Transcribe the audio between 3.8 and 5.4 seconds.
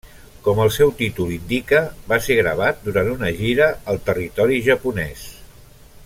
al territori japonès.